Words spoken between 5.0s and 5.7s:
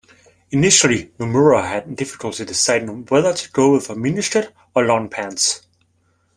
pants.